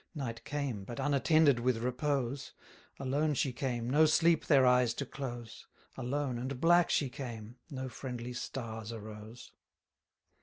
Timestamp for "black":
6.59-6.89